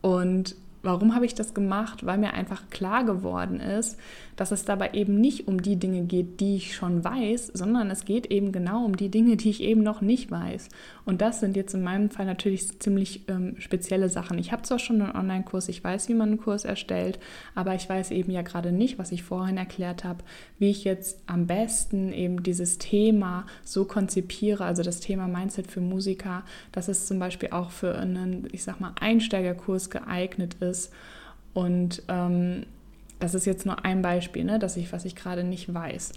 Und 0.00 0.54
warum 0.82 1.14
habe 1.14 1.26
ich 1.26 1.34
das 1.34 1.54
gemacht? 1.54 2.06
Weil 2.06 2.18
mir 2.18 2.34
einfach 2.34 2.70
klar 2.70 3.04
geworden 3.04 3.60
ist, 3.60 3.98
dass 4.40 4.52
es 4.52 4.64
dabei 4.64 4.92
eben 4.94 5.20
nicht 5.20 5.48
um 5.48 5.60
die 5.60 5.76
Dinge 5.76 6.04
geht, 6.04 6.40
die 6.40 6.56
ich 6.56 6.74
schon 6.74 7.04
weiß, 7.04 7.48
sondern 7.48 7.90
es 7.90 8.06
geht 8.06 8.24
eben 8.30 8.52
genau 8.52 8.86
um 8.86 8.96
die 8.96 9.10
Dinge, 9.10 9.36
die 9.36 9.50
ich 9.50 9.62
eben 9.62 9.82
noch 9.82 10.00
nicht 10.00 10.30
weiß. 10.30 10.70
Und 11.04 11.20
das 11.20 11.40
sind 11.40 11.56
jetzt 11.56 11.74
in 11.74 11.82
meinem 11.82 12.08
Fall 12.08 12.24
natürlich 12.24 12.80
ziemlich 12.80 13.28
ähm, 13.28 13.56
spezielle 13.58 14.08
Sachen. 14.08 14.38
Ich 14.38 14.50
habe 14.50 14.62
zwar 14.62 14.78
schon 14.78 15.02
einen 15.02 15.14
Online-Kurs, 15.14 15.68
ich 15.68 15.84
weiß, 15.84 16.08
wie 16.08 16.14
man 16.14 16.30
einen 16.30 16.40
Kurs 16.40 16.64
erstellt, 16.64 17.18
aber 17.54 17.74
ich 17.74 17.86
weiß 17.86 18.12
eben 18.12 18.32
ja 18.32 18.40
gerade 18.40 18.72
nicht, 18.72 18.98
was 18.98 19.12
ich 19.12 19.24
vorhin 19.24 19.58
erklärt 19.58 20.04
habe, 20.04 20.24
wie 20.58 20.70
ich 20.70 20.84
jetzt 20.84 21.20
am 21.26 21.46
besten 21.46 22.10
eben 22.10 22.42
dieses 22.42 22.78
Thema 22.78 23.44
so 23.62 23.84
konzipiere, 23.84 24.64
also 24.64 24.82
das 24.82 25.00
Thema 25.00 25.28
Mindset 25.28 25.70
für 25.70 25.82
Musiker, 25.82 26.44
dass 26.72 26.88
es 26.88 27.06
zum 27.06 27.18
Beispiel 27.18 27.50
auch 27.50 27.70
für 27.70 27.94
einen, 27.94 28.48
ich 28.52 28.64
sag 28.64 28.80
mal, 28.80 28.94
Einsteigerkurs 28.98 29.90
geeignet 29.90 30.54
ist. 30.60 30.94
Und 31.52 32.04
ähm, 32.08 32.64
das 33.20 33.34
ist 33.34 33.46
jetzt 33.46 33.66
nur 33.66 33.84
ein 33.84 34.02
Beispiel, 34.02 34.44
ne, 34.44 34.58
dass 34.58 34.76
ich, 34.76 34.92
was 34.92 35.04
ich 35.04 35.14
gerade 35.14 35.44
nicht 35.44 35.72
weiß. 35.72 36.12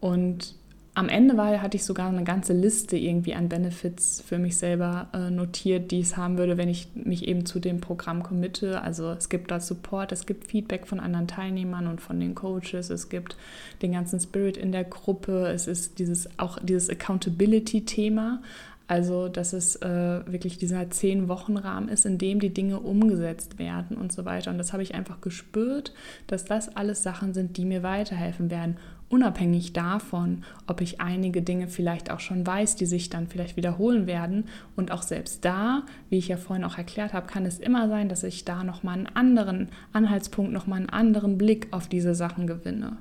Und 0.00 0.54
am 0.92 1.08
Ende 1.08 1.36
war, 1.36 1.62
hatte 1.62 1.76
ich 1.76 1.84
sogar 1.84 2.08
eine 2.08 2.24
ganze 2.24 2.52
Liste 2.52 2.96
irgendwie 2.96 3.34
an 3.34 3.48
Benefits 3.48 4.22
für 4.26 4.38
mich 4.38 4.56
selber 4.56 5.08
äh, 5.12 5.30
notiert, 5.30 5.92
die 5.92 6.00
es 6.00 6.16
haben 6.16 6.36
würde, 6.36 6.56
wenn 6.58 6.68
ich 6.68 6.88
mich 6.94 7.28
eben 7.28 7.46
zu 7.46 7.60
dem 7.60 7.80
Programm 7.80 8.24
committe. 8.24 8.82
Also 8.82 9.10
es 9.12 9.28
gibt 9.28 9.52
da 9.52 9.60
Support, 9.60 10.10
es 10.10 10.26
gibt 10.26 10.48
Feedback 10.48 10.88
von 10.88 10.98
anderen 10.98 11.28
Teilnehmern 11.28 11.86
und 11.86 12.00
von 12.00 12.18
den 12.18 12.34
Coaches, 12.34 12.90
es 12.90 13.08
gibt 13.08 13.36
den 13.82 13.92
ganzen 13.92 14.18
Spirit 14.18 14.56
in 14.56 14.72
der 14.72 14.84
Gruppe, 14.84 15.48
es 15.48 15.68
ist 15.68 16.00
dieses 16.00 16.28
auch 16.38 16.58
dieses 16.60 16.90
Accountability-Thema. 16.90 18.42
Also, 18.90 19.28
dass 19.28 19.52
es 19.52 19.76
äh, 19.76 19.88
wirklich 20.26 20.58
dieser 20.58 20.90
zehn 20.90 21.28
Wochen 21.28 21.56
Rahmen 21.56 21.88
ist, 21.88 22.06
in 22.06 22.18
dem 22.18 22.40
die 22.40 22.52
Dinge 22.52 22.80
umgesetzt 22.80 23.60
werden 23.60 23.96
und 23.96 24.10
so 24.10 24.24
weiter. 24.24 24.50
Und 24.50 24.58
das 24.58 24.72
habe 24.72 24.82
ich 24.82 24.96
einfach 24.96 25.20
gespürt, 25.20 25.94
dass 26.26 26.44
das 26.44 26.74
alles 26.74 27.04
Sachen 27.04 27.32
sind, 27.32 27.56
die 27.56 27.66
mir 27.66 27.84
weiterhelfen 27.84 28.50
werden 28.50 28.78
unabhängig 29.08 29.72
davon, 29.72 30.44
ob 30.66 30.80
ich 30.80 31.00
einige 31.00 31.42
Dinge 31.42 31.68
vielleicht 31.68 32.10
auch 32.10 32.20
schon 32.20 32.44
weiß, 32.44 32.76
die 32.76 32.86
sich 32.86 33.10
dann 33.10 33.26
vielleicht 33.28 33.56
wiederholen 33.56 34.08
werden. 34.08 34.44
Und 34.74 34.90
auch 34.90 35.02
selbst 35.02 35.44
da, 35.44 35.82
wie 36.08 36.18
ich 36.18 36.28
ja 36.28 36.36
vorhin 36.36 36.64
auch 36.64 36.78
erklärt 36.78 37.12
habe, 37.12 37.26
kann 37.28 37.44
es 37.44 37.58
immer 37.60 37.88
sein, 37.88 38.08
dass 38.08 38.24
ich 38.24 38.44
da 38.44 38.64
nochmal 38.64 38.98
einen 38.98 39.08
anderen 39.08 39.68
Anhaltspunkt, 39.92 40.52
nochmal 40.52 40.78
einen 40.78 40.90
anderen 40.90 41.38
Blick 41.38 41.68
auf 41.72 41.88
diese 41.88 42.14
Sachen 42.16 42.48
gewinne. 42.48 42.96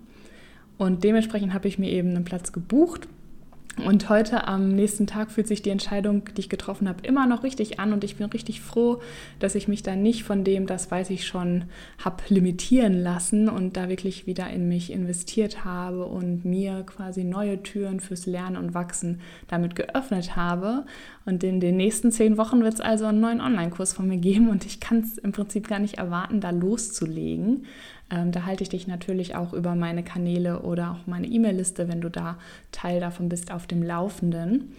Und 0.78 1.04
dementsprechend 1.04 1.54
habe 1.54 1.68
ich 1.68 1.78
mir 1.78 1.92
eben 1.92 2.10
einen 2.10 2.26
Platz 2.26 2.52
gebucht 2.52 3.08
und 3.82 4.10
heute 4.10 4.48
am 4.48 4.70
nächsten 4.76 5.08
Tag 5.08 5.32
fühlt 5.32 5.48
sich 5.48 5.62
die 5.62 5.70
Entscheidung, 5.70 6.24
die 6.36 6.42
ich 6.42 6.50
getroffen 6.50 6.88
habe, 6.88 7.06
immer 7.06 7.26
noch 7.26 7.44
richtig 7.44 7.80
an 7.80 7.94
und 7.94 8.04
ich 8.04 8.18
bin 8.18 8.28
richtig 8.28 8.62
froh, 8.62 9.02
dass 9.40 9.56
ich 9.56 9.68
mich 9.68 9.84
da 9.84 9.96
nicht 9.96 10.24
von 10.24 10.44
dem, 10.44 10.68
das 10.68 10.90
weiß 10.90 11.10
ich 11.10 11.26
schon, 11.26 11.66
habe 12.04 12.24
limitieren 12.30 13.02
lassen 13.02 13.50
und 13.50 13.78
da 13.78 13.90
wirklich 13.90 14.28
wieder 14.28 14.50
in 14.50 14.68
mich 14.68 14.92
investiert 14.92 15.66
habe 15.66 16.06
und 16.06 16.46
mir 16.46 16.84
quasi 16.84 17.24
neue 17.24 17.62
Türen 17.64 18.00
fürs 18.00 18.26
Lernen 18.26 18.58
und 18.58 18.74
Wachsen 18.74 19.22
damit 19.48 19.76
geöffnet 19.76 20.36
habe. 20.36 20.86
Und 21.26 21.44
in 21.44 21.60
den 21.60 21.78
nächsten 21.78 22.12
zehn 22.12 22.38
Wochen 22.38 22.64
wird 22.64 22.76
es 22.76 22.82
also 22.82 23.06
einen 23.06 23.20
neuen 23.20 23.42
Online-Kurs 23.42 23.94
von 23.94 24.08
mir 24.08 24.18
geben 24.18 24.50
und 24.50 24.66
ich 24.66 24.80
kann 24.80 25.00
es 25.00 25.18
im 25.18 25.32
Prinzip 25.32 25.68
gar 25.68 25.80
nicht 25.80 25.98
erwarten, 25.98 26.42
da 26.42 26.50
loszulegen. 26.50 27.66
Ähm, 28.12 28.32
da 28.32 28.46
halte 28.46 28.64
ich 28.64 28.70
dich 28.70 28.88
natürlich 28.88 29.36
auch 29.36 29.54
über 29.54 29.76
meine 29.76 30.04
Kanäle 30.04 30.62
oder 30.62 30.92
auch 30.92 31.08
meine 31.08 31.28
E-Mail-Liste, 31.28 31.88
wenn 31.88 32.02
du 32.02 32.10
da 32.10 32.38
Teil 32.72 33.00
davon 33.00 33.30
bist, 33.30 33.52
auf 33.52 33.68
dem 33.68 33.84
Laufenden. 33.84 34.74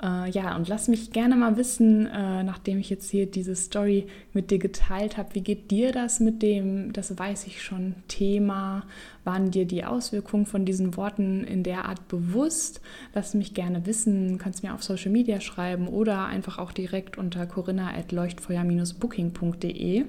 Äh, 0.00 0.30
ja, 0.30 0.54
und 0.54 0.68
lass 0.68 0.86
mich 0.86 1.10
gerne 1.10 1.34
mal 1.34 1.56
wissen, 1.56 2.06
äh, 2.06 2.44
nachdem 2.44 2.78
ich 2.78 2.88
jetzt 2.88 3.10
hier 3.10 3.26
diese 3.26 3.56
Story 3.56 4.06
mit 4.32 4.52
dir 4.52 4.58
geteilt 4.58 5.16
habe, 5.16 5.34
wie 5.34 5.40
geht 5.40 5.72
dir 5.72 5.90
das 5.92 6.20
mit 6.20 6.40
dem, 6.42 6.92
das 6.92 7.18
weiß 7.18 7.48
ich 7.48 7.60
schon, 7.62 7.96
Thema? 8.06 8.84
Waren 9.24 9.50
dir 9.50 9.64
die 9.64 9.84
Auswirkungen 9.84 10.46
von 10.46 10.64
diesen 10.64 10.96
Worten 10.96 11.42
in 11.42 11.64
der 11.64 11.86
Art 11.86 12.06
bewusst? 12.06 12.80
Lass 13.12 13.34
mich 13.34 13.54
gerne 13.54 13.86
wissen, 13.86 14.38
kannst 14.38 14.62
mir 14.62 14.72
auf 14.72 14.84
Social 14.84 15.10
Media 15.10 15.40
schreiben 15.40 15.88
oder 15.88 16.26
einfach 16.26 16.58
auch 16.58 16.70
direkt 16.70 17.18
unter 17.18 17.44
corinna.leuchtfeuer-booking.de. 17.46 20.04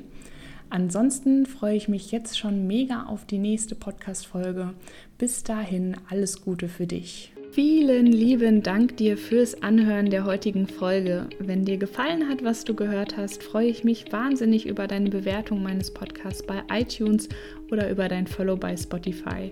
Ansonsten 0.70 1.46
freue 1.46 1.76
ich 1.76 1.88
mich 1.88 2.12
jetzt 2.12 2.38
schon 2.38 2.68
mega 2.68 3.04
auf 3.04 3.26
die 3.26 3.40
nächste 3.40 3.76
Podcast-Folge. 3.76 4.74
Bis 5.18 5.44
dahin 5.44 5.96
alles 6.10 6.42
Gute 6.42 6.68
für 6.68 6.86
dich. 6.86 7.32
Vielen 7.52 8.06
lieben 8.06 8.62
Dank 8.62 8.98
dir 8.98 9.18
fürs 9.18 9.64
Anhören 9.64 10.12
der 10.12 10.26
heutigen 10.26 10.68
Folge. 10.68 11.28
Wenn 11.40 11.66
dir 11.66 11.78
gefallen 11.78 12.30
hat, 12.30 12.44
was 12.44 12.64
du 12.64 12.76
gehört 12.76 13.18
hast, 13.18 13.42
freue 13.42 13.68
ich 13.68 13.84
mich 13.84 14.12
wahnsinnig 14.12 14.68
über 14.68 14.86
deine 14.86 15.10
Bewertung 15.10 15.64
meines 15.64 15.92
Podcasts 15.92 16.46
bei 16.46 16.62
iTunes 16.72 17.28
oder 17.72 17.90
über 17.90 18.08
dein 18.08 18.28
Follow 18.28 18.56
bei 18.56 18.78
Spotify. 18.78 19.52